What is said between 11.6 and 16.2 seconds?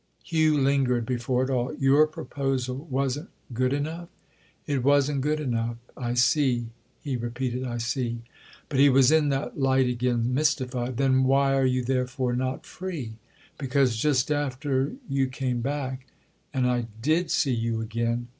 you therefore not free?" "Because—just after—you came back,